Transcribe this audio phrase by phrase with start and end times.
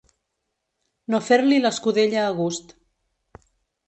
[1.13, 2.73] No fer-li l'escudella a gust.